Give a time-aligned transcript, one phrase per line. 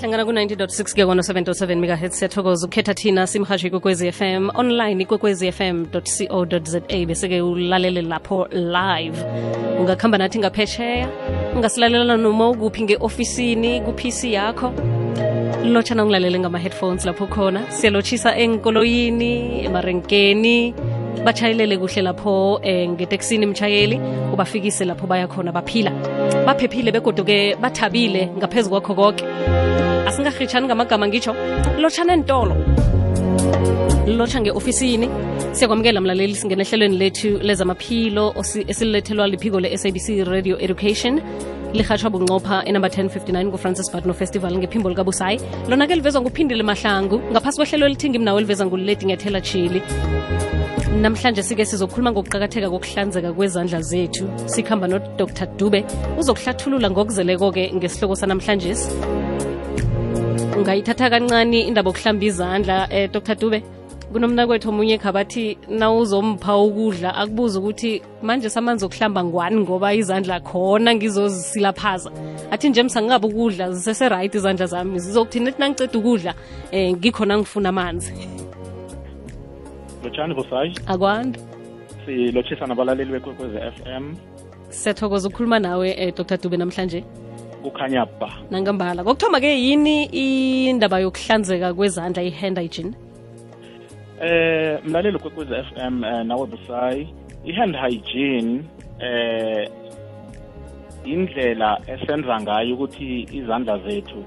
[0.00, 6.46] hlangana ku-90.6 ke 107.7 megahertz siyathokoza ukukhetha thina simhashi ikwekwezi fm online ikwekwezi fm co
[6.64, 9.18] za bese-ke ulalele lapho live.
[9.80, 11.08] Ungakuhamba nathi ngaphesheya
[11.54, 14.72] ungasilalela noma ukuphi nge-ofisini ku-pc yakho.
[15.64, 17.70] Lotshana ungilalele ngama-headphones lapho khona.
[17.70, 20.74] Siyalotshisa enkoloyini emarenkeni
[21.24, 24.00] bachayelele kuhle lapho eh, ngeteksini mchayeli
[24.32, 25.90] ubafikise lapho baya khona baphila.
[26.46, 29.24] Baphephile begoduke bathabile ngaphezu kwakho konke
[30.06, 31.34] asingahitshani ngamagama ngitsho
[31.78, 32.56] lotshana entolo
[34.06, 35.08] lotsha nge-ofisini.
[35.52, 38.34] Siyakwamukela mlaleli singena ehlelweni lethu lezamaphilo
[38.68, 41.20] esilethelwa liphiko le-sabc radio education
[41.72, 47.86] lihatshwa bunqopha enumber 1059 ku-francis bartno festival ngephimbo likabusayi lona-ke livezwa nguphindile mahlangu ngaphasi kwehlelo
[47.86, 49.82] elithingi mnawo eliveza ngululedi ngiyathela chili
[51.02, 54.24] namhlanje sike sizokhuluma ngokuqakatheka kokuhlanzeka kwezandla zethu.
[54.46, 55.84] Sikhamba nodr dube
[56.20, 58.74] uzokuhlathulula ngokuzeleko-ke ngesihloko sanamhlanje.
[60.58, 63.62] Ungayithatha kancane indaba yokuhlamba izandla eh, dr dube
[64.12, 72.10] kunomnakwethu omunye khabathi nawuzompha ukudla akubuza ukuthi manje samanzi okuhlamba ngwani ngoba izandla khona ngizozisilaphaza
[72.50, 76.34] athi nje msangingabi ukudla ziseseright izandla zami zizokuthina ethi nangiceda ukudla
[76.72, 78.12] um ngikhona ngifuna amanzi.
[80.04, 81.38] Lotshani vusayi akwandi
[82.04, 84.16] silotshisa nabalaleli f m.
[84.68, 86.36] Siyathokoza ukukhuluma nawe eh, dr.
[86.36, 87.04] Dube namhlanje.
[87.62, 88.30] Kukhanya ba.
[88.50, 89.04] Nangambala.
[89.04, 90.04] Kokuthoma-ke yini
[90.70, 93.09] indaba yokuhlanzeka kwezandla i-hand hygiene
[94.20, 97.08] eh mlaleli kwekwezi FM eh, nawe busayi
[97.44, 98.64] i-hand hygiene
[98.98, 99.68] eh
[101.04, 104.24] indlela esenza ngayo ukuthi izandla zethu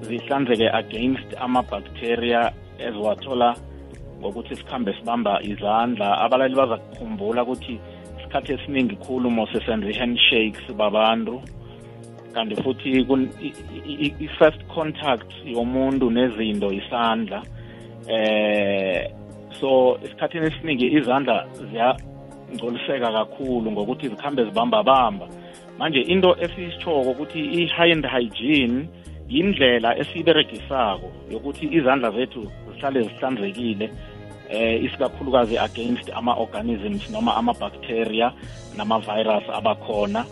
[0.00, 3.56] zihlanzeke against ama-bacteria eziwathola
[4.20, 7.80] ngokuthi sikhambe sibamba izandla abalali baza kukhumbula ukuthi
[8.18, 11.42] isikhathi esiningi khulu mose senza i-handshakes babantu
[12.34, 13.06] kanti futhi
[14.26, 17.42] i-first contact yomuntu nezinto isandla
[18.08, 19.10] eh
[19.60, 25.26] so esikhathini esiningi izandla ziyangcoliseka kakhulu ngokuthi zikhambe zibamba bamba
[25.78, 28.88] manje into esiyitshoko ukuthi i-hand hygiene
[29.28, 33.90] yindlela esiyiberegisako yokuthi izandla zethu zihlale zihlanzekile
[34.48, 38.32] eh isikakhulukazi against ama-organisms noma ama-bacteria
[38.76, 40.24] nama-virus abakhona.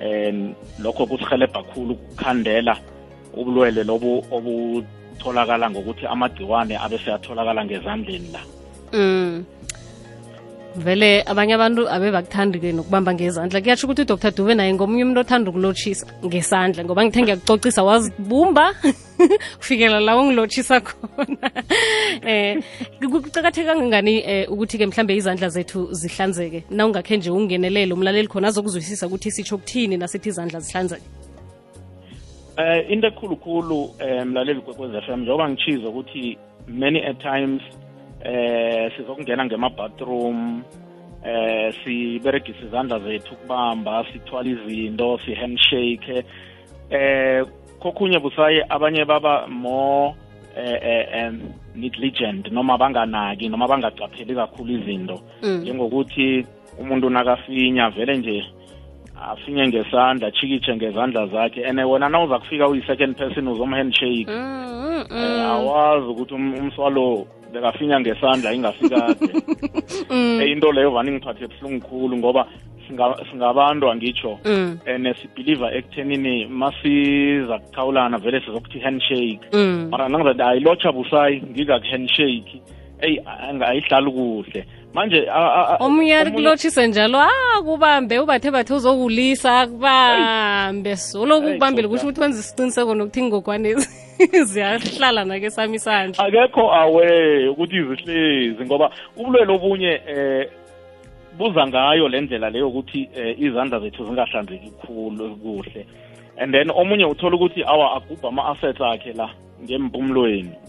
[0.00, 2.76] Um lokho kusihelebha kakhulu ukukhandela
[3.36, 4.24] ubulwele lobu
[5.14, 8.40] obutholakala ngokuthi amagciwane abe seyatholakala ngezandleni la.
[8.92, 9.44] Mm.
[10.76, 13.60] vele abanye abantu abe bakuthandi-ke nokubamba ngezandla.
[13.62, 14.30] Kuyatsho ukuthi udr.
[14.34, 18.74] Dube naye ngomunye umuntu othanda ukulotshisa ngesandla ngoba ngithe ngiyakucocisa wazibumba.
[19.58, 21.50] Kufikela la ungilotshisa khona.
[22.26, 22.58] Eh
[23.00, 26.64] kuqakatheka kangangani eh, ukuthi-ke mhlambe izandla zethu zihlanzeke?
[26.70, 31.23] Na ungakhe nje ungenelele umlaleli khona azokuzwisisa ukuthi sitsho kuthini nasithi izandla zihlanzeke
[32.56, 36.38] eh into ekhulukhulu eh mlaleli kwekwez FM njengoba ngichizo ukuthi
[36.68, 37.62] many a times
[38.24, 40.62] eh sizokungena ngema-bathroom
[41.24, 46.24] eh siberegisa izandla zethu ukubamba sithwala izinto si-handshake
[46.90, 47.44] eh
[47.78, 50.14] kokhunye busaye abanye baba more
[50.56, 51.40] eh, eh, um,
[51.74, 55.58] negligent noma banganaki noma bangacapheli kakhulu izinto Mm.
[55.62, 56.46] njengokuthi
[56.80, 58.44] umuntu nakafinya vele nje
[59.32, 61.64] afinye ngesandla chikitshe ngezandla zakhe.
[61.64, 67.26] And wena na uza kufika uyi-second person uzomhandshake Mm, mm, eh, awazi ukuthi um- umswalo
[67.52, 69.28] bekafinya ngesandla ingafikade.
[70.10, 72.46] Mm, e into leyo vani ngiphathe buhlungu khulu ngoba
[72.88, 79.88] singa- singabantu angitsho mm, and sibhiliva ekuthenini masiza kuthawulana vele sizokuthi handshake mm.
[79.90, 82.62] mara nangizathi ayilotsha busayi ngikaku-handshake
[83.00, 83.20] eyi
[83.66, 85.26] ayihlali kuhle manje
[85.80, 92.94] omuyari kulotshise njalo akubambe kubambe ubathe bathe uzokulisa akubambe soloku kubambile kusho ukuthi wenza isiqiniseko
[92.94, 93.88] nokuthi ingogwanezi
[94.50, 96.24] ziyahlala nake sami isandla.
[96.24, 100.48] Akekho awe ukuthi izihlezi ngoba ubulwele obunye eh
[101.38, 105.86] buza ngayo le ndlela leyo ukuthi um izandla zethu zingahlanzeki khulu kuhle.
[106.36, 109.28] And then omunye uthola ukuthi awa agubha ama-assets akhe la
[109.62, 110.63] ngempumlweni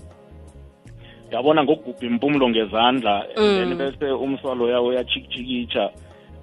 [1.35, 3.77] yabona ngokugubha impumulo ngezandla and then Mm.
[3.77, 5.89] bese umswalo yawo uyachikijikitsha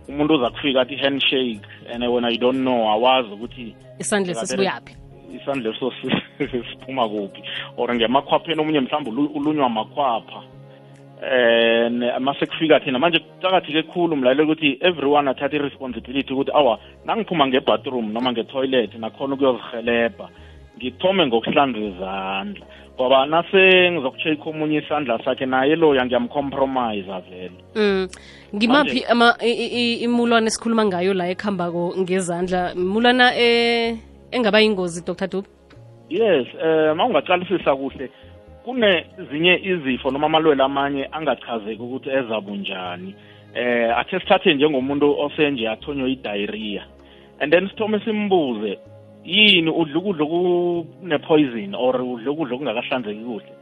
[0.08, 1.60] umuntu uza kufika athi handshake
[1.94, 4.96] and wena you don't know awazi ukuthi isandla sesibuyaphi.
[5.36, 6.22] Isandla so si-
[6.70, 7.42] siphuma kuphi?
[7.76, 10.42] Or ngemakhwapheni omunye mhlawumbe ulunywa makhwapha.
[11.22, 17.46] Um mase kufika thina manje kucakatheke khulu mlalela ukuthi everyone athathe i-responsibility ukuthi awa nangiphuma
[17.46, 20.28] nge-bathroom noma nge-toilet nakhona ukuyozihelebha
[20.78, 27.58] ngithome ngokuhlanza izandla ngoba nase ngizokucheck omunye isandla sakhe naye loya ngiyamcompromise vele.
[27.74, 28.08] Mm.
[28.54, 29.04] ngimaphi
[30.04, 32.74] imulwana esikhuluma ngayo la ekhambako ngezandla?
[32.74, 33.96] Mulwana eh
[34.30, 35.26] engaba yingozi dr.
[35.26, 35.48] Dube
[36.10, 38.10] yes eh mawungaqalisisa kuhle
[38.64, 43.14] kunezinye izifo noma amalwele amanye angachazeki ukuthi ezabunjani
[43.54, 46.84] eh athe sithathe njengomuntu osenje athonywe i-diarrhea.
[47.40, 48.78] And then sithome simbuze
[49.24, 53.52] yini udla ukudla kune-poison or udla ukudla okungakahlanzeki kuhle?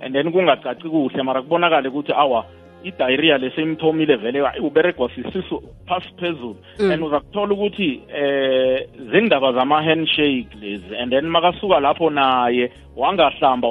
[0.00, 2.44] And then kungacaci kuhle mara kubonakale ukuthi awa
[2.84, 6.56] i-diarrhea leseyimthomile vele uberegwa sisisu phasi phezulu.
[6.78, 6.90] Mm.
[6.90, 13.68] and uza kuthola ukuthi eh zindaba zama-handshake lezi and then makasuka lapho naye wangahlamba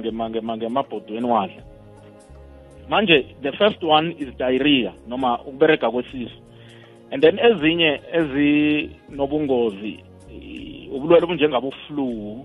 [0.00, 1.62] ngema- ngema- ngemabhodweni wadla.
[2.88, 6.36] Manje the first one is diarrhea noma ukuberega kwesisu.
[7.10, 10.00] And then ezinye ezinobungozi
[10.32, 12.44] i- ubulwele obunjengabo-flu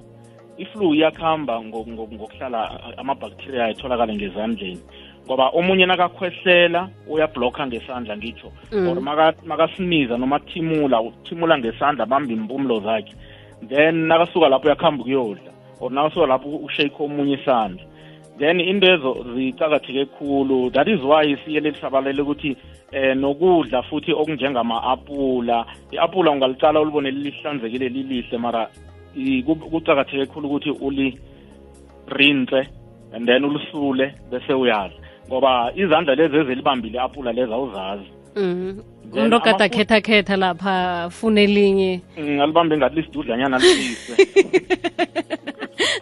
[0.57, 2.59] i-flu iyakuhamba ngo- ngo- ngokuhlala
[2.97, 4.79] amabacteria etholakale ngezandleni
[5.25, 8.51] ngoba omunye nakakhwehlela uyablokha ngesandla ngitsho.
[8.71, 8.87] Mm.
[8.87, 13.13] or maka- makasiniza noma athimula uthimula ngesandla bamba impumulo zakhe.
[13.69, 17.83] Then nakasuka lapho uyakuhamba ukuyodla or nakasuka lapho ushake omunye isandla.
[18.37, 20.69] Then into ezo zicakatheke khulu.
[20.73, 22.57] That is why siyele lisabalele ukuthi
[22.93, 28.69] eh nokudla futhi okunjengama-apula i-apula ungalicala ulibone lihlanzekile lilihle mara
[29.71, 32.67] kucakatheke khulu ukuthi ulirinse
[33.13, 34.97] and then ulisule bese uyadla.
[35.27, 38.09] Ngoba izandla lezi ezilibambile i-apula lezi awuzazi.
[38.35, 38.79] Mhm.
[39.13, 42.01] Umuntu okade amafu- akhetha khetha lapha fune elinye.
[42.19, 44.15] Ngalibambe ngathi lisidudlanyana lilise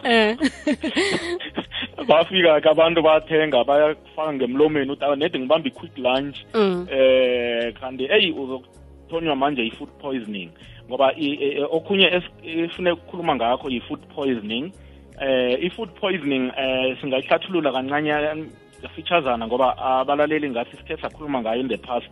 [2.08, 6.36] bafika ke abantu bathenga bayafaka ngemlomeni uthi "Awa, nedi ngibamba i-quick lunch.
[6.54, 6.86] Mm.
[6.90, 10.50] eh kanti eyi uzokuthonywa manje i-food poisoning.
[10.88, 14.72] Ngoba i- e- e- okhunye es- efune ukukhuluma ngakho i-food poisoning
[15.20, 18.46] eh i-food poisoning eh singayihlathulula kancane
[18.94, 22.10] featuresana ngoba abalaleli ngathi sithe sakhuluma ngayo in the past.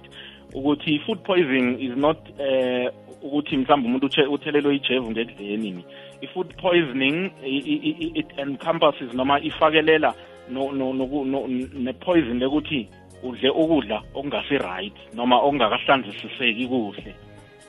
[0.55, 2.91] Ukuthi i-food poisoning is not eh
[3.23, 5.85] ukuthi mhlawumbe umuntu uthe- uthelelwe ijevu ngekudleni
[6.20, 10.14] i-food poisoning it encompasses noma ifakelela
[10.50, 12.88] ne-poison lekuthi
[13.23, 17.14] udle ukudla okungasi-right noma okungakahlanzisiseki kuhle.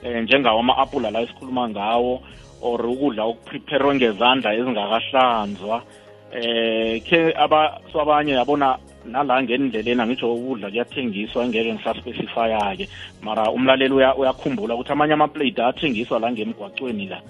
[0.03, 2.21] Eh njengawo ama-apula la esikhuluma ngawo
[2.61, 5.81] or ukudla okupreparwe ngezandla ezingakahlanzwa.
[6.33, 7.33] Eh ke
[7.93, 12.89] abanye yabona nala ngendleleni angitsho ukudla kuyathengiswa engeke ngisaspecifya-ke
[13.21, 17.21] mara umlaleli uya- uyakhumbula ukuthi amanye amaplate athengiswa la ngemgwacweni la.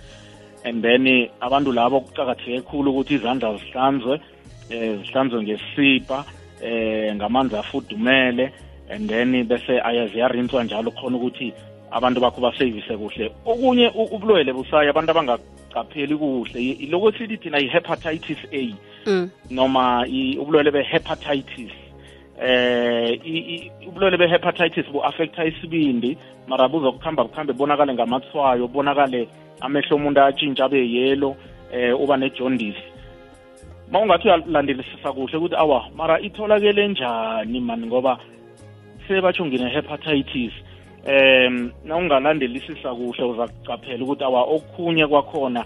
[0.63, 4.21] And then abantu labo kucakatheke khulu ukuthi izandla zihlanzwe
[4.69, 6.25] eh zihlanzwe ngesipha
[6.61, 8.51] eh ngamanzi afudumele.
[8.89, 11.53] And then bese aya ziyarinswa njalo khona ukuthi
[11.91, 13.31] abantu bakho basevise kuhle.
[13.45, 16.59] Okunye ubulwele busayo abantu abangaqapheli kuhle.
[16.59, 18.75] I- iloko sithi thina i-hepatitis A.
[19.49, 21.71] noma i- ubulwele be-hepatitis
[22.41, 23.19] eh
[23.87, 26.17] ubulwele be-hepatitis bu-affecta isibindi
[26.47, 29.27] mara buzokuhamba buhambe bonakale ngamathwayo bonakale
[29.61, 31.35] amehlo omuntu atshintsha abe yelo
[31.73, 32.83] eh uba ne-jaundice
[33.91, 38.17] ma ungathi uyalandelisisa kuhle ukuthi awa mara itholakele njani mani ngoba
[39.07, 40.53] sebatsho ngine-hepatitis
[41.07, 45.65] um na ungalandelisisa kuhle uza kucaphela ukuthi awa okunye kwakhona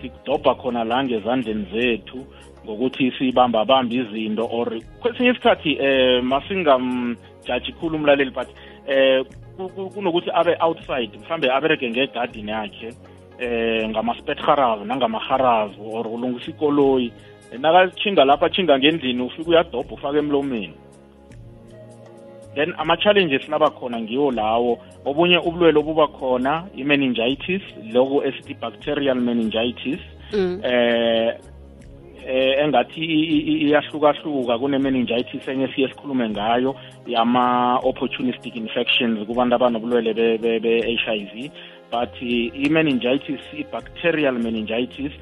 [0.00, 2.26] sikudobha khona la ngezandleni zethu
[2.66, 4.68] ngokuthi sibamba bamba izinto or
[5.00, 8.48] kwesinye isikhathi eh masingamjaji khulu umlaleli but
[8.88, 9.22] eh
[9.56, 12.90] ku- ku- kunokuthi abe outside mhlambe abereke ngegadini yakhe
[13.38, 17.12] eh ngama-spetgaravu nangamaharavu or ulungisa ikoloyi.
[17.58, 20.74] Nakachinga lapha achinga ngendlini ufika uyadobha ufake emlomeni.
[22.54, 24.78] Then ama-challenges laba khona ngiwo lawo.
[25.04, 30.00] Obunye ubulwele obuba khona i-meningitis loku esithi bacterial meningitis
[30.32, 30.60] Mm.
[30.64, 31.34] eh
[32.26, 36.74] eh engathi i- i- i- iyahlukahluka kune-meningitis enye siye sikhulume ngayo
[37.06, 41.50] yama-opportunistic infections kubantu abanobulwele be- be- be-h i v.
[41.92, 45.12] But i- i-meningitis i-bacterial meningitis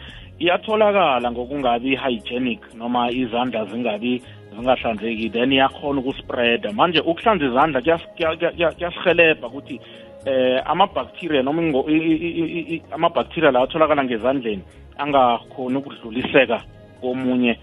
[0.40, 4.22] iyatholakala ngokungabi hygienic noma izandla zingabi
[4.56, 6.72] zingahlanzeki then iyakhona ukuspreada.
[6.72, 9.80] Manje ukuhlanza izandla kuyas- kuya- kuya- kuya- kuyasihelebha ukuthi
[10.26, 14.62] eh ama-bacteria noma ingo- i- i- i- i- i- ama-bacteria la atholakala ngezandleni
[14.98, 16.62] angakhoni ukudluliseka
[17.00, 17.58] komunye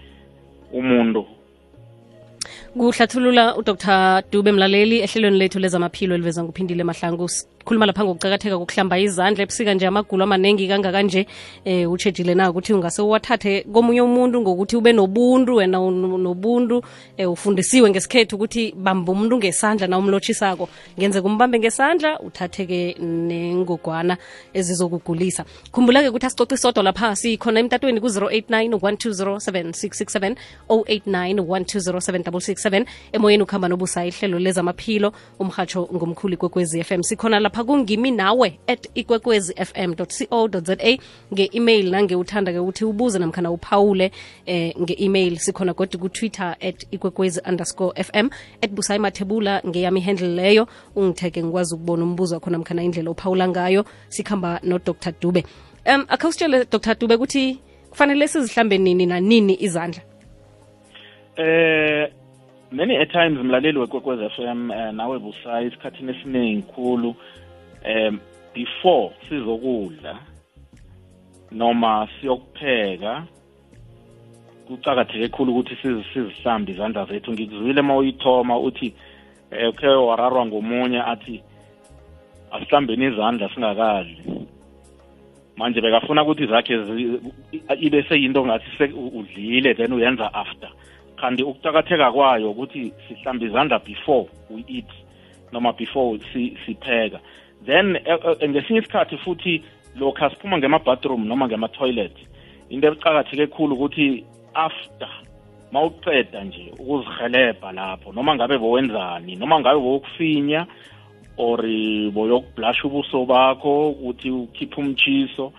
[0.72, 1.26] umuntu.
[2.78, 4.22] Kuhlathulula udr.
[4.32, 7.28] Dube mlaleli ehlelweni lethu lezamaphilo eliveza nguphindile mahlangu
[7.62, 11.26] sikhuluma lapha ngokucakatheka kokuhlamba izandla ebusika nje amagulo amaningi kangakanje
[11.64, 16.82] eh utshejile na ukuthi ungase uwathathe komunye umuntu ngokuthi ube nobuntu wena nobuntu
[17.16, 24.16] eh, ufundisiwe ngesikhethu ukuthi bamba umuntu ngesandla na umlotshisako ngenze kumbambe ngesandla uthatheke nengogwana
[24.54, 25.44] ezizokugulisa.
[25.72, 30.34] Khumbula-ke ukuthi asicoce sodwa lapha sikhona emtatweni ku-089 1207667
[30.68, 38.58] 089 1207667 emoyeni ukuhamba nobusa ihlelo lezamaphilo umhatsho ngomkhulu kwekwezi FM sikhona lapha kungimi nawe
[38.66, 40.76] at ikwekwezi fm co za
[41.32, 41.90] nge-email.
[41.90, 44.10] Nangeuthanda-ke ukuthi ubuze namkhana uphawule
[44.46, 45.36] eh, nge-email.
[45.36, 48.30] Sikhona kodwa ku-twitter at ikwekwezi underscore fm
[48.62, 50.66] at busayi mathebula ngeyami handle leyo.
[50.96, 53.84] Ungitheke ngikwazi ukubona umbuzo wakho namkhana indlela ophawula ngayo.
[54.08, 55.12] Sikhamba nodr.
[55.20, 55.44] Dube.
[55.86, 56.94] Um akhawusitshele dr.
[56.94, 57.58] Dube ukuthi
[57.90, 60.02] kufanele sizihlambe nini nanini izandla?
[61.36, 62.08] Eh
[62.72, 67.14] many a times mlaleli wekwekwezi FM uh, nawe busayi isikhathini esiningi khulu
[67.84, 68.20] um
[68.54, 70.18] before sizokudla
[71.50, 73.24] noma siyokupheka
[74.66, 77.32] kucakatheke khulu ukuthi sizihlambe izandla zethu.
[77.32, 78.94] Ngikuzwile uma uyithoma uthi
[79.68, 81.42] ukhe wararwa ngomunye athi
[82.50, 84.46] asihlambeni izandla singakadli.
[85.56, 86.74] Manje bekafuna ukuthi zakhe
[87.80, 90.70] ibe seyinto ngathi udlile then uyenza after.
[91.16, 94.90] Kanti ukucakatheka kwayo ukuthi sihlambe izandla before we eat.
[95.52, 96.18] Noma before
[96.66, 97.20] sipheka.
[97.66, 99.62] Then e, e, ngesinye isikhathi futhi
[99.96, 102.16] lokhu siphuma ngema-bathroom noma ngema-toilet
[102.70, 105.08] into ecakatheke khulu ukuthi after
[105.72, 110.66] mawuqeda nje ukuzihelebha lapho noma ngabe bowenzani noma ngabe bowokufinya
[111.36, 111.62] or
[112.12, 115.52] boyokublasha ubuso bakho ukuthi ukhiphe umchiso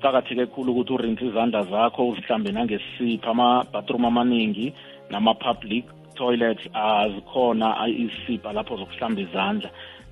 [0.00, 4.72] kuqakatheke khulu ukuthi urinse izandla zakho uzihlambe nangesipha ama-bathroom amaningi
[5.10, 5.84] nama-public
[6.20, 9.70] toilets azikhona izisipha lapho zokuhlamba izandla.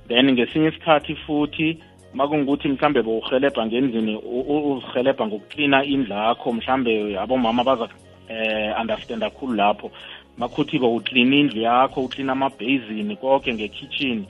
[0.09, 1.79] Then ngesinye isikhathi futhi
[2.15, 7.89] makungukuthi mhlambe bowuhelebha ngendlini uzihelebha ngokuklina indlu yakho mhlambe abomama baza
[8.29, 9.91] eh understanda kakhulu lapho.
[10.39, 14.25] Makhuthi bowuklina indlu yakho uklina amabhazini konke ngekitchen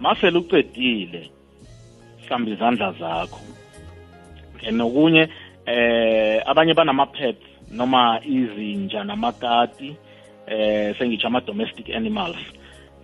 [0.00, 1.30] masele ucedile
[2.26, 3.40] hlamba izandla zakho.
[4.72, 5.28] Nokunye
[5.66, 9.96] eh abanye banama-pets noma izinja namakati.
[10.46, 12.36] Eh sengitsho ama-domestic animals.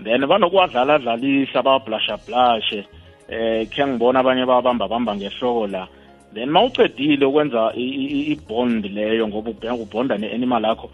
[0.02, 2.84] Then banokuwadlala dlalisa bawablasha blashe
[3.28, 5.88] eh khe ngibona abanye babamba bamba ngehloko la
[6.34, 10.90] then mawucedile ukwenza i-bond leyo ngoba ubhonda ne-animal yakho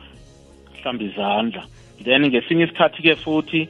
[0.83, 1.63] hlamba izandla.
[2.05, 3.69] Then ngesinye isikhathi-ke futhi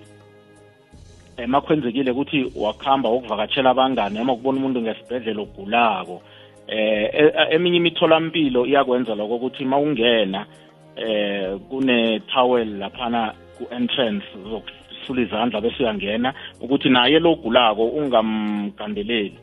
[1.37, 6.23] emakwenzekile ukuthi wakuhamba ukuvakatshela abangani noma kubona umuntu ngesibhedlela ogulako.
[6.69, 10.47] Eh eminye imitholampilo iyakwenza lokho ukuthi mawungena
[10.97, 19.39] eh kune towel laphana ku entrance zokusula izandla bese uyangena ukuthi naye lo gulako ungamgandeleli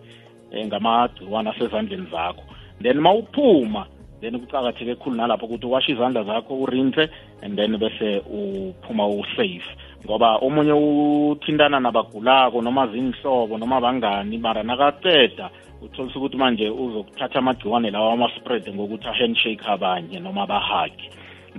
[0.65, 2.43] ngamagciwane asezandleni zakho.
[2.81, 3.85] Then mawuphuma
[4.21, 7.09] then kucakatheke khulu nalapho ukuthi washe izandla zakho urinse
[7.41, 9.75] and then bese uphuma usafe.
[10.05, 15.49] Ngoba omunye uthintana nabagulako noma zinhlobo noma bangani mara nakaceda
[15.81, 21.09] utholisa ukuthi manje uzokuthatha amagciwane lawa ama-spread ngokuthi a-handshake abanye noma bahage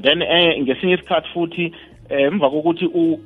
[0.01, 1.73] then eh ngesinye isikhathi futhi
[2.09, 3.21] emva kokuthi u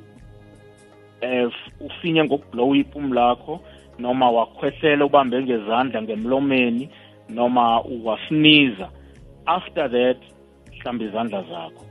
[1.21, 3.59] eh ufinye ngokublow ipumu lakho
[3.99, 6.89] noma wakhwehlela ubambe ngezandla ngemlomeni
[7.29, 8.89] noma wasiniza
[9.45, 10.17] after that
[10.79, 11.83] hlamba izandla zakho.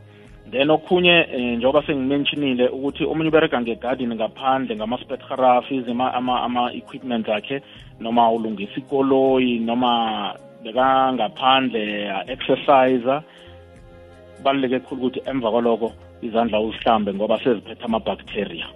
[0.50, 7.62] Then okhunye eh, njengoba sengimentionile ukuthi omunye uberega ngegarden ngaphandle ngama-spetgraphies ama-equipment akhe
[8.00, 13.22] noma ulungisa ikoloyi noma bekangaphandle exercise
[14.36, 18.66] kubaluleke khulu ukuthi emva kwaloko izandla uzihlambe ngoba seziphethe ama-bacteria.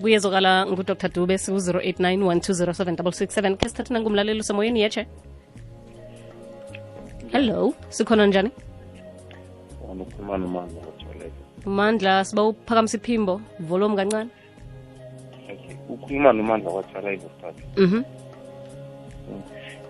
[0.00, 0.96] Kuyezokala ngudr.
[1.14, 5.06] Dube siku-089 1207667 ke sithathi nangumlaleli usemoyeni yeche?
[7.32, 8.50] Hello sikhona njani?
[11.66, 14.30] Mandla siba uphakamisa iphimbo volume kancane.
[15.88, 18.25] Ukhuluma nomandla start mhm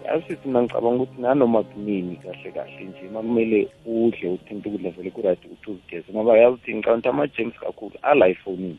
[0.06, 5.44] yazi mina ngicabanga ukuthi nanoma kunini kahle kahle nje makumele udle uthinte ukudla vele kuright
[5.44, 8.78] ukuthi uzigeze ngoba yazi ukuthi ngicabanga ukuthi ama-james kakhulu ala efonini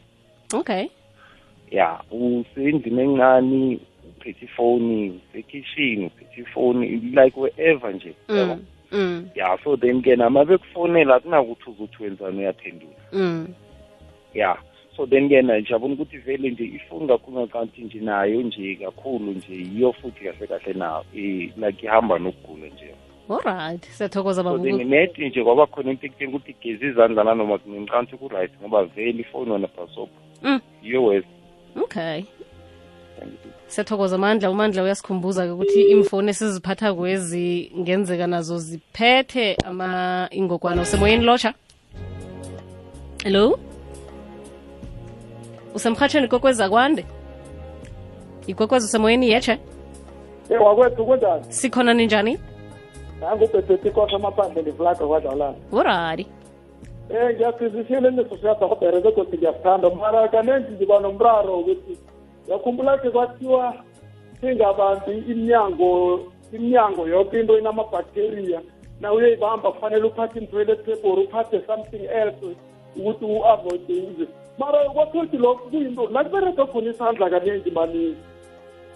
[0.53, 0.87] okay
[1.71, 3.79] ya usendlini encane
[4.09, 8.65] uphethe ifoni usekitchen uphethe ifoni like wherever nje mm.
[8.91, 9.29] mm.
[9.35, 13.47] ya so then ke nama bekufonela akunakuthi uzuthi wenzani uyaphendula mm.
[14.33, 14.57] ya
[14.97, 19.31] so then ke na ngiyabona ukuthi vele nje ifoni kakhulu ngakanti nje nayo nje kakhulu
[19.31, 20.73] nje yiyo futhi kahle kahle
[21.15, 22.95] eh like ihamba nokugula nje.
[23.29, 24.83] Alright siyathokoza babuku
[25.17, 29.67] nje kwaba khona into ekutheni ukuthi gezi izandla nanoma kungicanti ku-right ngoba vele ifoni wona
[29.67, 30.09] bhasobho
[30.43, 30.59] Mm.
[30.83, 31.27] yiyo west
[31.83, 32.23] okay.
[33.67, 41.53] Siyathokoza mandla umandla uyasikhumbuza-ke ukuthi imfoni esiziphatha kwezi ngenzeka nazo ziphethe ama ingogwana usemoyeni lotsha
[43.23, 43.59] hello
[45.77, 47.05] usemrhatsheni ikokwezi zakwande
[48.47, 49.59] ikwekwezi usemoyeni yetshe
[50.65, 52.39] wakwethu kunjani sikhona ninjani
[53.19, 56.25] nangubhebhetikosha amaphandle ndiflaga kwadlalana urari.
[57.09, 61.97] Um ngiyasizishile nisosiyadorobhere begoda ngiyasithanda mara kanenzi ndiba nomraro ukuthi
[62.47, 63.73] yakhumbula ke kwathiwa
[64.41, 66.19] singabambi iminyango
[66.51, 68.61] iminyango yoke into inamabhakteriya
[69.01, 72.55] na uyeyibamba kufanele uphathe intwele table uphathe something else.
[72.99, 74.25] Ukuthi u-avoide uze
[74.57, 78.17] mara kwathothi lokho kuyinto nakubereka khona isandla kaningi maningi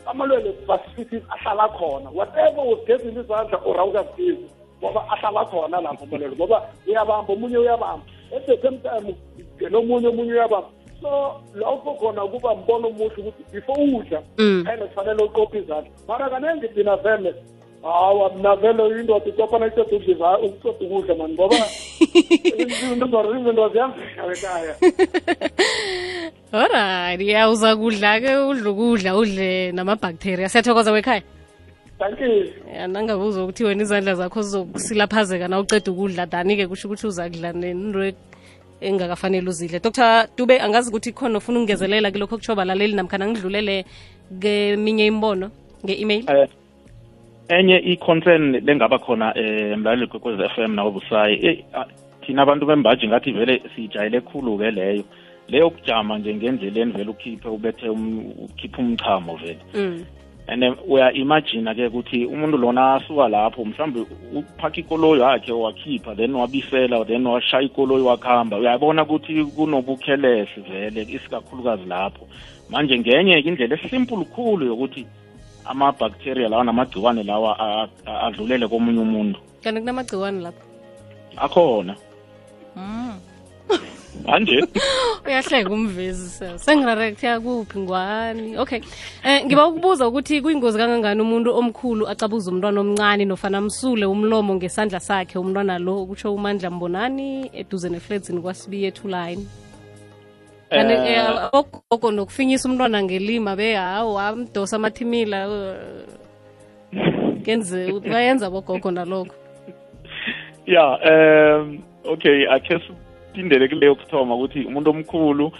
[0.05, 2.09] amalwele basifithi ahlala khona.
[2.09, 4.45] Whatever uzigezile izandla or awukazigezi
[4.79, 8.05] ngoba ahlala khona lapho amalwele ngoba uyabamba omunye uyabamba.
[8.35, 9.15] At the same time
[9.69, 10.69] nomunye omunye uyabamba.
[11.01, 14.65] So lokho khona kuba mbono omuhle ukuthi before udla Mm.
[14.67, 15.91] ene kufanele uqophe izandla.
[16.07, 17.35] Mara kaningi thina vele
[17.83, 21.55] hawa mna vele indoda icopana iceda udliza ukuceda ukudla mani ngoba
[26.53, 30.49] alright ya uza kudla-ke udle ukudla udle namabacteria.
[30.49, 31.21] Siyathokoza wekhaya.
[31.99, 32.49] Thank you.
[32.73, 36.25] Ya nangabe ukuthi wena izandla zakho zizokusilaphazeka na uceda ukudla?
[36.25, 38.11] Dani-ke kusho ukuthi uza kudla nento
[38.81, 39.79] engakafanele uzidle.
[39.79, 43.85] Dr dube angazi ukuthi khona ufuna ukungezelela kilokho kutsho balaleli namkhana ngidlulele
[44.39, 45.51] keminye imbono
[45.85, 46.25] nge-email?
[46.29, 46.60] Eh
[47.49, 51.85] enye i-concern lengaba khona um mlaleli kwekwez f m busayi eh, ah,
[52.25, 55.03] thina abantu bembaji ngathi vele siyijayele khulu ke leyo.
[55.47, 59.59] Leyo kujama nje ngendleleni vele ukhiphe ubethe um- ukhiphe umchamo vele.
[59.73, 60.05] Mm.
[60.47, 67.25] and uya-imajina-ke ukuthi umuntu lona asuka lapho mhlawumbe uphakha ikoloyi yakhe wakhipha then wabisela then
[67.25, 72.27] washaya ikoloyi wakuhamba uyabona ukuthi kunobukhelesi vele isikakhulukazi lapho.
[72.69, 75.05] Manje ngenye-ke indlela esimple khulu yokuthi
[75.65, 79.39] ama-bacteria lawa namagciwane lawa adlulele komunye umuntu.
[79.63, 80.63] Kanti kunamagciwane lapho?
[81.37, 81.95] Akhona.
[84.25, 84.63] Manje?
[85.25, 88.57] Uyahleka umvezi sengirarektha kuphi ngwani?
[88.57, 88.81] Okay.
[89.23, 94.99] Eh ngiba ukubuza ukuthi kuyingozi kangangani umuntu omkhulu acabuza umntwana omncane nofana amsule umlomo ngesandla
[94.99, 99.45] sakhe umntwana lo kutsho umandla mbonani eduze nefledzini kwasibiye ethuline
[100.71, 105.75] kanti Eh, eh, ogogo nokufinyisa umntwana ngelima be hawu amdosa amathimila eh,
[107.43, 109.35] kenze bayenza bogogo nalokho.
[110.65, 115.51] Ya um okay akhe sipindele kuleyo kuthoma ukuthi umuntu omkhulu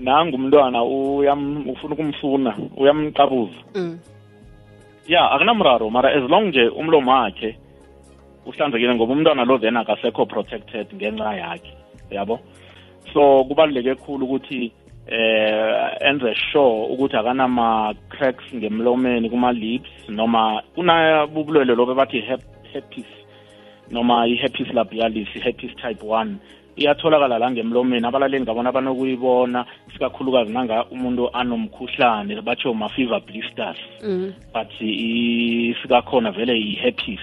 [0.00, 3.98] nangu umntwana ufuna ukumfuna uyamqabuza mm.
[5.08, 7.58] ya akunamraro mara as long nje umlomo wakhe
[8.46, 11.74] uhlanzekile ngoba umntwana lo then akasekho protected ngenxa yakhe
[12.10, 12.38] yabo
[13.12, 14.72] so kubaluleke khulu ukuthi
[15.06, 22.20] eh enze sure ukuthi akanama cracks ngemlomeni kuma lips noma kunabubulwele lobe bathi
[22.72, 23.10] herpes
[23.90, 26.34] noma i-herpes labialis i-herpes type 1
[26.76, 28.06] iyatholakala la ngemlomeni.
[28.06, 33.78] Abalaleli ngabona banokuyibona sikakhulukazi nanga umuntu anomkhuhlane batsho ma-fever blisters.
[34.02, 34.32] Mm.
[34.52, 37.20] but isikakhona vele yi-herpes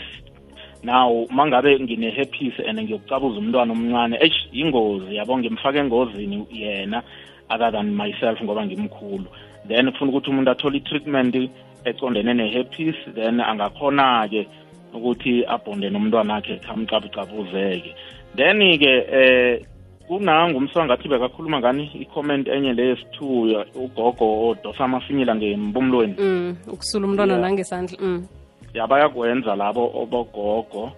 [0.84, 7.04] now mangabe ngine-herpes and ngiyokucabuza umntwana omncane eish yingozi yabo ngimfake engozini yena
[7.50, 9.26] other than myself ngoba ngimkhulu
[9.68, 11.50] then kufuna ukuthi umuntu athole i-treatment
[11.86, 14.48] econdene ne-herpes then angakhona-ke
[14.94, 17.96] ukuthi abhonde nomntwana akhe amcabuzeke
[18.36, 19.62] then-ke eh
[20.08, 26.56] kunangu umswangathi bekakhuluma ngani i-comment enye leyesithu ugogo odosa amafinyila ngembumlweni Mm.
[26.74, 27.42] ukusula umntwana Yeah.
[27.42, 28.28] nangesandla mm.
[28.74, 30.92] Ya bayakwenza labo obogogo.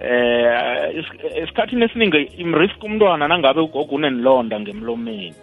[0.00, 5.34] Eh esikhathini esiningi imrisk umntwana nangabe ugogo unenilonda ngemlomeni.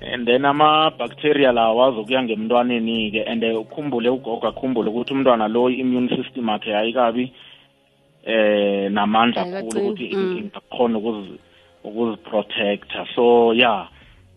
[0.00, 6.48] And then ama-bacteria lawa azokuya ngemntwaneni-ke and ukhumbule ugogo akhumbule ukuthi umntwana lo i-immune system
[6.48, 7.32] akhe ayikabi
[8.24, 10.38] eh namandla Ayikaqini, khulu ukuthi mm.
[10.38, 11.38] ingakhona ukuzi-
[11.84, 13.06] ukuziprotecta.
[13.14, 13.88] So ya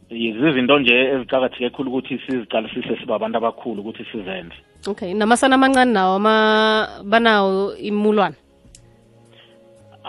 [0.10, 4.56] zizinto nje ezicakatheke khulu ukuthi siziqalisise sibabantu abakhulu ukuthi sizenze.
[4.88, 8.36] Okay namasana amancane nawo ama banawo imulwana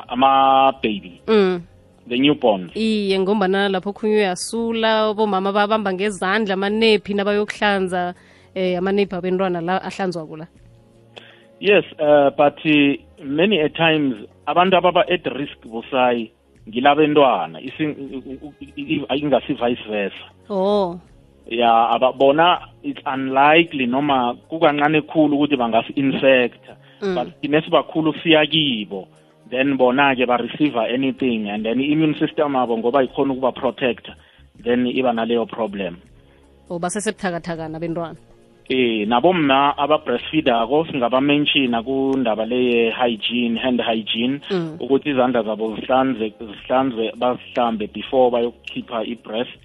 [0.08, 1.20] ama-baby.
[1.26, 1.62] Mm.
[2.08, 8.14] the newborns iye ngombana lapho khunye uyasula bomama babamba ngezandla amanephi nabayokuhlanza
[8.54, 10.46] eh amanephi abentwana la ahlanzwa kula?
[11.60, 14.14] Yes uh, but uh, many a times
[14.46, 16.32] abantu ababa at risk busayi
[16.68, 17.60] ngilabentwana.
[19.14, 20.24] Ingasi vice versa.
[20.50, 20.98] Oh.
[21.46, 27.14] Ya ababona it's unlikely noma kukancane khulu ukuthi bangasi-infecta Mm.
[27.14, 29.08] but thine sibakhulu siyakibo
[29.50, 34.14] then bona-ke ba-receive anything and then i-immune system abo ngoba ikhona ukuba protecta
[34.62, 35.96] then iba naleyo problem
[36.70, 38.14] o basesebuthakathakana bentwana
[38.70, 44.76] eh nabomma aba-breastfeedako singaba-mentiona kundaba leye-hygiene hand hygiene Mm.
[44.80, 49.58] ukuthi izandla zabo zihlanze zihlanzwe bazihlambe before bayokukhipha i-breast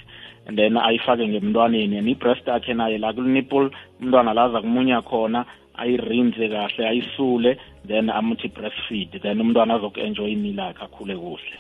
[0.47, 1.97] and then ayifake ngemntwaneni.
[1.97, 3.69] And i-breast akhe naye la kul-nipple
[4.01, 7.57] umntwana laza aza kumunya khona ayirinze kahle ayisule
[7.88, 9.21] then amuthi breastfeed.
[9.21, 11.57] Then umntwana azoku-enjoy imila yakhe akhule kuhle.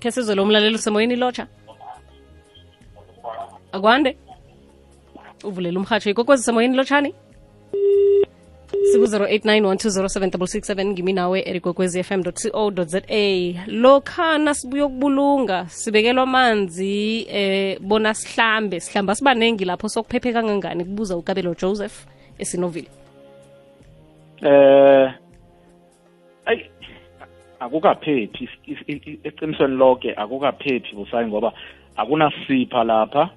[0.00, 1.46] Khe sizwe umlaleli mlaleli usemoyeni lotsha
[3.72, 4.16] akwande?
[5.44, 6.10] Uvulela umhatsho.
[6.10, 7.14] Ikokwezi semoyeni lotshani
[8.92, 13.02] siku-089 ngimi nawe erikokwezi fm co za
[13.66, 18.80] lokha nasibuya ukubulunga sibekelwa amanzi eh bona sihlambe.
[18.80, 20.84] Sihlamba sibanengi lapho sokuphephe kangangani?
[20.84, 22.06] Kubuza ukabelo joseph
[22.38, 22.88] esinovile
[24.42, 25.12] eh
[26.46, 26.70] ayi
[27.60, 28.48] akukaphephi.
[29.24, 31.52] Eqinisweni lonke akukaphephi busayi ngoba
[31.96, 33.30] akunasipha lapha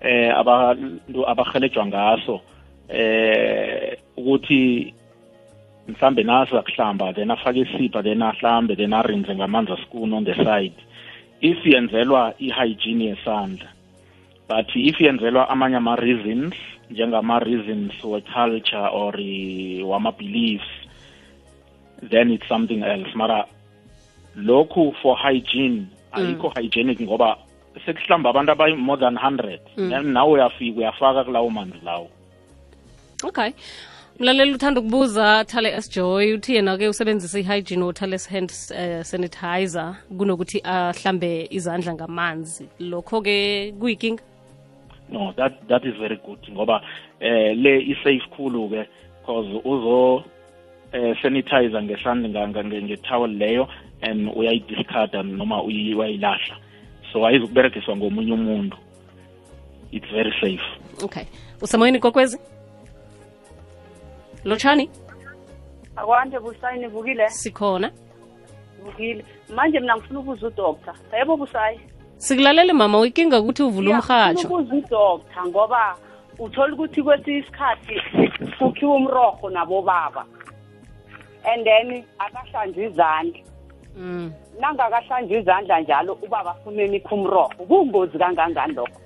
[0.00, 2.40] eh abantu abahelejwa ngaso
[2.88, 4.94] eh ukuthi
[5.88, 10.74] mhlambe nasa kuhlamba then afake isipha then ahlambe then arinze ngamanzi aspoon on the side.
[11.40, 13.68] If yenzelwa i-hygiene yesandla
[14.48, 16.54] but if yenzelwa amanye ama-reasons
[16.90, 20.68] njengama-reasons we-culture or wama-beliefs
[22.02, 23.14] then it's something else.
[23.14, 23.46] Mara
[24.36, 27.36] lokhu for hygiene ayikho hygienic ngoba
[27.86, 32.08] sekuhlamba abantu abayi-more than 100 then nawe uyafika uyafaka kulawo manzi lawo.
[33.24, 33.52] Okay.
[34.18, 40.60] Mlaleli uthanda ukubuza thale s joy uthi yena-ke usebenzisa i-hygiene wotales hand uh, sanitizer kunokuthi
[40.64, 42.68] ahlambe izandla ngamanzi.
[42.78, 44.22] Lokho-ke kuyinkinga?
[45.10, 46.80] No that that is very good ngoba
[47.20, 48.88] eh le i-safe khulu ke
[49.20, 50.24] because uzo
[50.92, 53.68] eh sanitizer ngesandla nge, nge ngetowel leyo
[54.02, 56.56] and uyayidiscarda noma uyayilahla
[57.12, 58.76] so ayizukuberegiswa ngomunye umuntu.
[59.92, 60.64] It's very safe.
[61.04, 61.24] Okay.
[61.62, 62.38] Usemoyeni kokwezi
[64.44, 64.90] lotshani
[65.96, 67.28] akwande busayi nivukile?
[67.28, 67.90] Sikhona.
[68.84, 71.80] Vukile manje mina ngifuna ukuza udoktor yebo busayi
[72.16, 75.96] sikulalele mama uyinkinga ukuthi uvule umhatsho ukuza udoktor ngoba
[76.38, 78.00] uthola ukuthi kwesinye isikhathi
[78.58, 80.24] kukhiwa umroho nabobaba.
[81.44, 83.40] And then akahlanjwa izandla.
[83.96, 84.32] Mm.
[84.60, 89.00] nangakahlanjwa izandla njalo ubaba afuna enikho umroho kungozi kangangani lokho?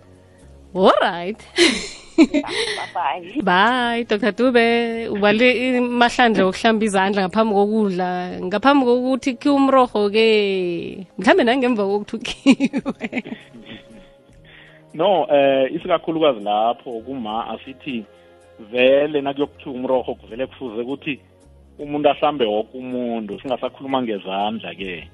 [0.74, 1.88] Alright babayi
[3.44, 5.09] bye dr dube.
[5.11, 8.09] Ubale mahlandla okuhlamba izandla ngaphambi kokudla.
[8.42, 10.26] Ngaphambi kokuthi khiwe umroho-ke
[11.18, 13.09] mhlawumbe nangemva kokuthi ukhiwe.
[14.94, 18.04] No eh isikakhulukazi lapho kuma asithi
[18.59, 21.20] vele nakuyokuthiwa umroho kuvele kufuze ukuthi
[21.78, 25.09] umuntu ahlambe wonke umuntu singasakhuluma ngezandla ke.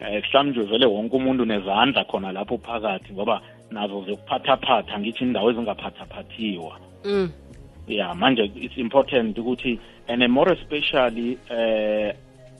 [0.00, 6.78] Eh kuhlanjwe vele wonke umuntu nezandla khona lapho phakathi ngoba nazo ziyokuphathaphatha ngithi indawo ezingaphathaphathiwa
[7.04, 7.30] mm.
[7.88, 9.78] yeah manje it's important ukuthi
[10.08, 12.14] and more especially eh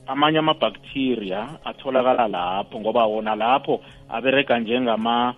[0.06, 5.34] amanye amabacteria atholakala lapho ngoba wona lapho abereka njengama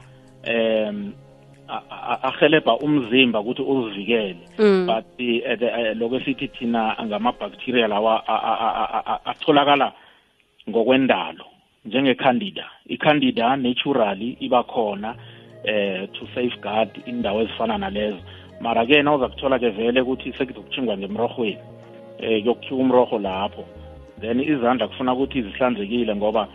[1.68, 4.86] a- ahelebha umzimba ukuthi uzivikele Mm.
[4.86, 8.26] but eh, eh, lokho esithi thina ngamabacteria lawa
[9.24, 9.92] atholakala
[10.70, 11.44] ngokwendalo
[11.84, 15.14] njengecandida icandida naturally iba khona
[15.64, 18.18] eh to safeguard indawo ezifana nalezo.
[18.60, 21.58] Mara ke nawuza kuthola ke vele ukuthi sekuzokuchingwa ngemrorhweni
[22.18, 23.64] eh kuyokukhiwa umroho lapho.
[24.20, 26.48] Then izandla kufuna ukuthi zihlanzekile ngoba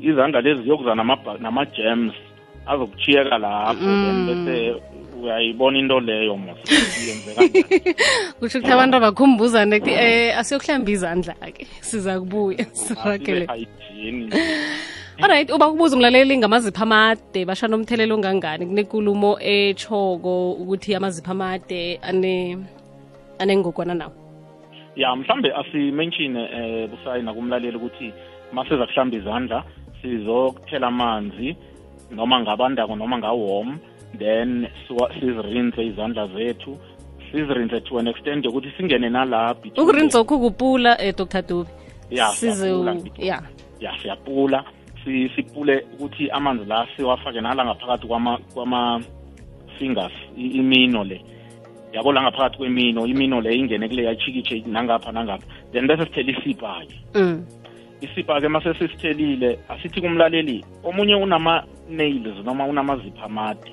[0.00, 2.14] izandla lezi ziyokuza nama- nama-germs
[2.66, 3.84] azokuchiyeka lapho.
[3.84, 4.80] Then bese
[5.22, 6.36] uyayibona into leyo
[8.38, 13.46] kusho ukuthi abantu abakhumbuzane um eh asiyokuhlamba izandla-ke siza kubuya sirakele
[15.22, 18.66] alright uba kubuza umlaleli ngamazipho amade basha nomthelelo ongangani?
[18.66, 22.58] Kunenkulumo etshoko ukuthi amazipho amade ane
[23.38, 24.12] anengogwana nawo?
[24.96, 28.12] Ya mhlambe asimenshine eh busayi nakumlaleli ukuthi
[28.52, 29.64] maseza kuhlamba izandla
[30.02, 31.56] sizokuthela amanzi
[32.10, 33.78] noma ngabandako noma ngawom
[34.18, 34.66] then
[35.20, 36.78] sizirinse izandla zethu
[37.32, 41.42] sizirinse to an extent yokuthi singene nala between ukurinza okhu kupula eh dr.
[41.42, 41.70] Dube.
[42.10, 42.30] Ya,
[43.18, 43.42] ya.
[43.80, 44.62] Ya siyapula.
[44.62, 44.75] si-
[45.36, 49.00] sipule ukuthi amanzi la siwafake nala ngaphakathi kwama kwama
[49.78, 51.20] fingers i- imino le.
[51.92, 55.46] Yabo la ngaphakathi kwemino imino le ingene kule yachikitshe nangapha nangapha.
[55.72, 57.46] Then bese sithela isipha-ke mm.
[58.00, 63.72] isipha-ke mase sisithelile asithi kumlaleli omunye unama-nails noma unamazipho amade.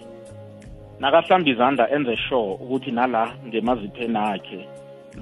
[0.99, 4.67] Nakahlamba izandla enze sure ukuthi nala ngemazipheni akhe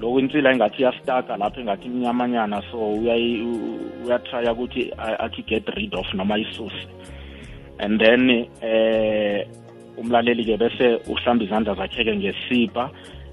[0.00, 6.38] lokhu insila engathi iyastaka lapho engathi imnyamanyana so uyatrya ukuthi athi get rid of noma
[6.38, 6.86] isuse.
[7.78, 9.46] And then eh
[9.98, 12.90] umlaleli ke bese uhlamba izandla zakhe-ke ngesipha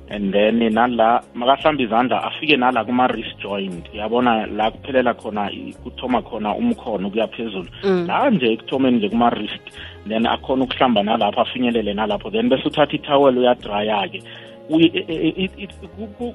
[0.10, 3.86] and then nala makahlamba izandla afike nala kuma-wrist joint.
[3.94, 5.50] Yabona la kuphelela khona
[5.84, 7.70] kuthoma khona umkhono kuya phezulu.
[7.84, 8.08] Mm.
[8.08, 9.66] la nje ekuthomeni nje kuma-wrist
[10.08, 12.32] then akhona ukuhlamba nalapho afinyelele nalapho.
[12.32, 14.24] Then bese uthatha itawel uyadraya-ke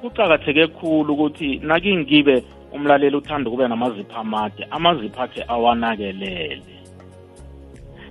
[0.03, 2.43] Kuqakatheke khulu ukuthi nakingibe
[2.73, 6.75] umlaleli uthanda kube namazipho amade amazipho akhe awanakelele.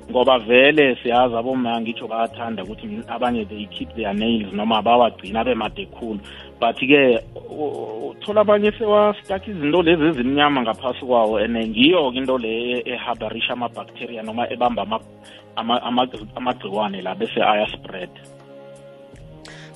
[0.09, 5.55] Ngoba vele siyazi aboma ngitsho bayathanda ukuthi abanye they keep their nails noma bawagcina abe
[5.55, 6.19] made khulu
[6.59, 7.19] but-ke
[8.09, 14.47] uthola abanye sewastaka izinto lezi ezimnyama ngaphasi kwawo and ngiyo-ke into le ehabarisha amabacteria noma
[14.51, 14.99] ebamba ama-
[15.55, 18.09] ama- ama- amagciwane la bese ayaspread.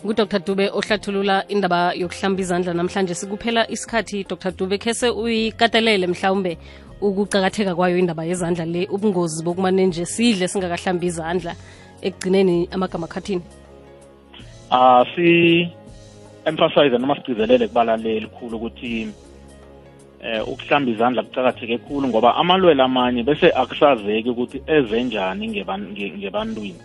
[0.06, 0.40] Ngudr.
[0.46, 4.52] Dube ohlathulula indaba yokuhlamba izandla namhlanje sikuphela isikhathi dr.
[4.52, 6.58] Dube khese uyikatelele mhlawumbe
[7.02, 8.88] ukucakatheka kwayo indaba yezandla le?
[8.88, 11.56] Ubungozi bokumane nje sidle singakahlamba izandla
[12.02, 13.42] ekugcineni amagama akhathini?
[14.72, 15.70] Ah si
[16.46, 19.08] emphasize noma sigcizelele kubalaleli khulu ukuthi
[20.22, 26.80] eh ukuhlamba izandla kucakatheke khulu ngoba amalwele amanye bese akusazeki ukuthi ezenjani ngeban- nge- ngebantwini.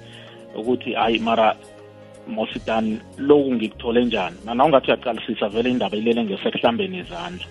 [0.57, 1.57] Ukuthi hayi mara
[2.27, 4.37] mosidan loku ngikuthole njani?
[4.45, 7.47] Mana ungathi uyaqalisisa vele indaba ilele ngesekuhlambeni izandla.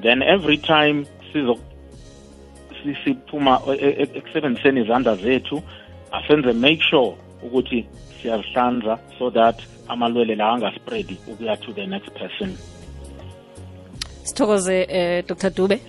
[0.00, 1.06] Then every time
[3.04, 5.62] siphuma e- e- e- ekusebenziseni izandla zethu
[6.12, 7.86] asenze make sure ukuthi
[8.22, 12.56] siyazihlanza so that amalwele la angaspreadi ukuya to the next person.
[14.22, 15.50] Sithokoze eh, dr.
[15.50, 15.80] Dube.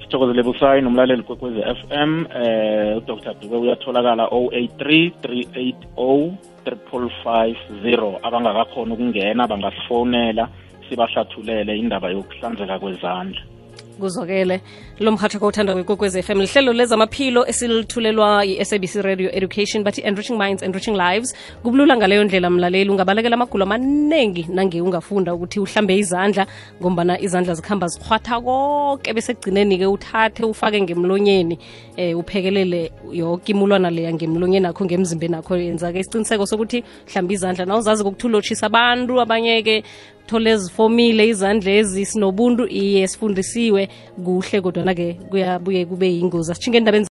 [0.00, 6.32] Sithokozele busayi nomlaleli kwekwezi FM eh uDr Dube uyatholakala 083 380
[6.64, 10.48] 3550 abangakakhona ukungena bangasifonela
[10.88, 13.51] sibahlathulele indaba yokuhlanzeka kwezandla.
[14.00, 14.60] Kuzokele.
[15.00, 20.96] Lo mhatsho kowuthanda kwekokwez FM lihlelo lezamaphilo esilithulelwa yi-sabc radio education bathi enriching minds enriching
[20.96, 21.34] lives.
[21.62, 26.46] Kubulula ngaleyo ndlela mlaleli ungabalekela amagulo amaningi nange ungafunda ukuthi uhlambe izandla
[26.80, 31.58] ngombana izandla zikhamba zikhwatha konke bese kugcineni-ke uthathe ufake ngemlonyeni
[31.96, 37.76] eh uphekelele yoke imulwana leya ngemlonyeni akho ngemzimbeni akho yenza-ke isiqiniseko sokuthi hlambe izandla na
[37.76, 39.84] uzazi kokuthi ulotshisa abantu abanye-ke
[40.26, 43.88] thole zifomile izandla ezi sinobuntu iye sifundisiwe
[44.24, 46.52] kuhle kodwana-ke kuyabuye kube yingozi.
[46.52, 47.06] Asitshinge endabeni